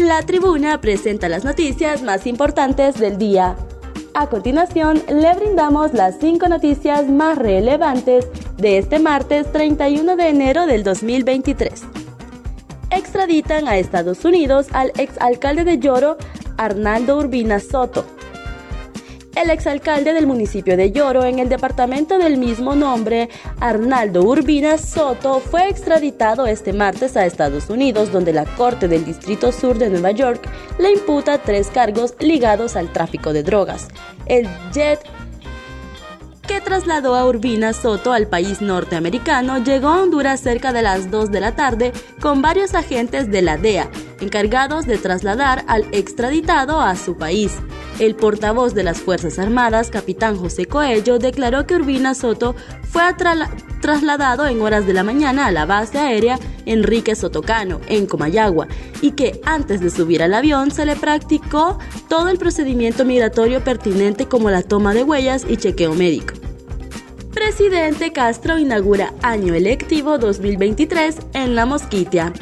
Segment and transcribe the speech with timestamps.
[0.00, 3.54] La tribuna presenta las noticias más importantes del día.
[4.14, 8.26] A continuación, le brindamos las cinco noticias más relevantes
[8.56, 11.82] de este martes 31 de enero del 2023.
[12.90, 16.16] Extraditan a Estados Unidos al exalcalde de Lloro,
[16.56, 18.06] Arnaldo Urbina Soto,
[19.42, 25.40] el exalcalde del municipio de Lloro en el departamento del mismo nombre, Arnaldo Urbina Soto,
[25.40, 30.10] fue extraditado este martes a Estados Unidos, donde la Corte del Distrito Sur de Nueva
[30.10, 30.46] York
[30.78, 33.88] le imputa tres cargos ligados al tráfico de drogas.
[34.26, 35.00] El jet
[36.46, 41.30] que trasladó a Urbina Soto al país norteamericano, llegó a Honduras cerca de las 2
[41.30, 43.88] de la tarde con varios agentes de la DEA,
[44.20, 47.52] encargados de trasladar al extraditado a su país.
[48.00, 52.56] El portavoz de las Fuerzas Armadas, capitán José Coello, declaró que Urbina Soto
[52.88, 53.02] fue
[53.82, 58.68] trasladado en horas de la mañana a la base aérea Enrique Sotocano, en Comayagua,
[59.02, 64.24] y que antes de subir al avión se le practicó todo el procedimiento migratorio pertinente
[64.24, 66.32] como la toma de huellas y chequeo médico.
[67.34, 72.32] Presidente Castro inaugura año electivo 2023 en La Mosquitia.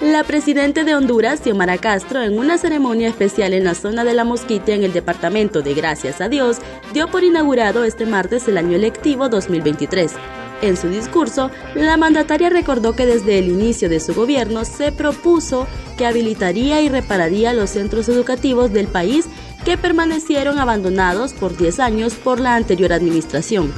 [0.00, 4.24] La presidenta de Honduras, Xiomara Castro, en una ceremonia especial en la zona de La
[4.24, 6.58] Mosquitia en el departamento de Gracias a Dios,
[6.92, 10.12] dio por inaugurado este martes el año electivo 2023.
[10.60, 15.66] En su discurso, la mandataria recordó que desde el inicio de su gobierno se propuso
[15.96, 19.24] que habilitaría y repararía los centros educativos del país
[19.64, 23.72] que permanecieron abandonados por 10 años por la anterior administración.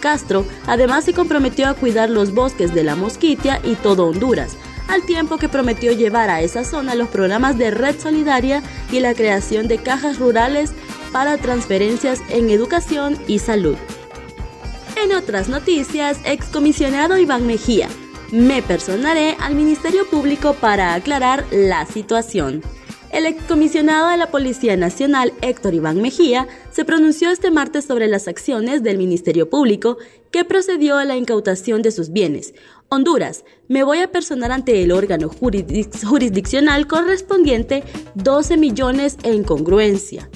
[0.00, 4.56] Castro además se comprometió a cuidar los bosques de la Mosquitia y todo Honduras,
[4.88, 9.14] al tiempo que prometió llevar a esa zona los programas de red solidaria y la
[9.14, 10.72] creación de cajas rurales
[11.12, 13.76] para transferencias en educación y salud.
[15.02, 17.88] En otras noticias, excomisionado Iván Mejía,
[18.32, 22.62] me personaré al Ministerio Público para aclarar la situación.
[23.14, 28.26] El excomisionado de la Policía Nacional, Héctor Iván Mejía, se pronunció este martes sobre las
[28.26, 29.98] acciones del Ministerio Público
[30.32, 32.54] que procedió a la incautación de sus bienes,
[32.88, 37.82] Honduras, me voy a personar ante el órgano jurisdiccional correspondiente
[38.14, 40.28] 12 millones en congruencia.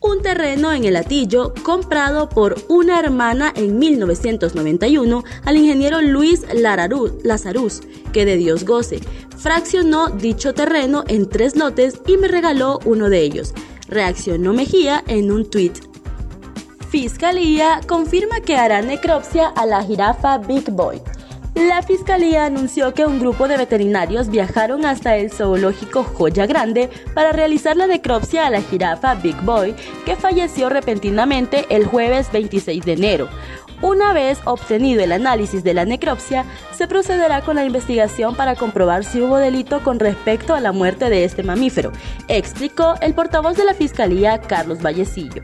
[0.00, 7.80] Un terreno en el Atillo comprado por una hermana en 1991 al ingeniero Luis Lazarus,
[8.12, 9.00] que de Dios goce,
[9.36, 13.52] fraccionó dicho terreno en tres lotes y me regaló uno de ellos.
[13.88, 15.76] Reaccionó Mejía en un tuit.
[16.90, 21.00] Fiscalía confirma que hará necropsia a la jirafa Big Boy.
[21.56, 27.32] La fiscalía anunció que un grupo de veterinarios viajaron hasta el zoológico Joya Grande para
[27.32, 29.74] realizar la necropsia a la jirafa Big Boy,
[30.04, 33.28] que falleció repentinamente el jueves 26 de enero.
[33.80, 39.02] Una vez obtenido el análisis de la necropsia, se procederá con la investigación para comprobar
[39.04, 41.90] si hubo delito con respecto a la muerte de este mamífero,
[42.28, 45.40] explicó el portavoz de la Fiscalía Carlos Vallecillo.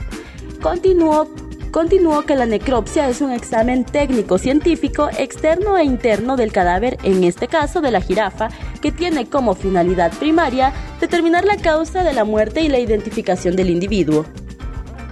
[0.61, 1.27] Continuó
[1.73, 7.25] Continuó que la necropsia es un examen técnico científico externo e interno del cadáver, en
[7.25, 8.51] este caso de la jirafa,
[8.83, 13.71] que tiene como finalidad primaria determinar la causa de la muerte y la identificación del
[13.71, 14.27] individuo.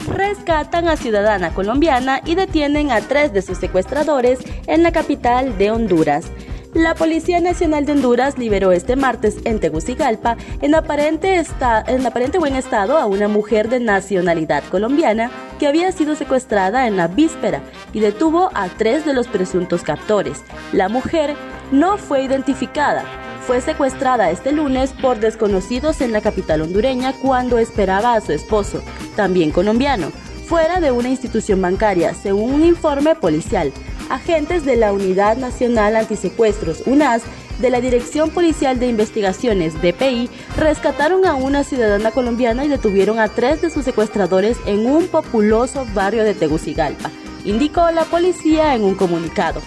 [0.06, 5.71] Rescatan a ciudadana colombiana y detienen a tres de sus secuestradores en la capital de
[5.71, 6.27] Honduras.
[6.75, 11.43] La Policía Nacional de Honduras liberó este martes en Tegucigalpa en aparente,
[11.89, 16.97] en aparente buen estado a una mujer de nacionalidad colombiana que había sido secuestrada en
[16.97, 17.61] la víspera
[17.93, 20.45] y detuvo a tres de los presuntos captores.
[20.73, 21.35] La mujer
[21.73, 23.05] no fue identificada.
[23.45, 28.81] Fue secuestrada este lunes por desconocidos en la capital hondureña cuando esperaba a su esposo,
[29.17, 30.13] también colombiano,
[30.47, 33.73] fuera de una institución bancaria, según un informe policial
[34.10, 37.22] agentes de la Unidad Nacional Antisecuestros, UNAS,
[37.60, 43.28] de la Dirección Policial de Investigaciones, DPI, rescataron a una ciudadana colombiana y detuvieron a
[43.28, 47.10] tres de sus secuestradores en un populoso barrio de Tegucigalpa,
[47.44, 49.60] indicó la policía en un comunicado.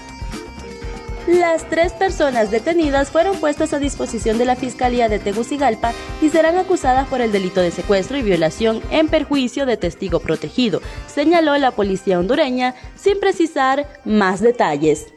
[1.28, 6.58] Las tres personas detenidas fueron puestas a disposición de la Fiscalía de Tegucigalpa y serán
[6.58, 11.72] acusadas por el delito de secuestro y violación en perjuicio de testigo protegido, señaló la
[11.72, 15.14] policía hondureña sin precisar más detalles.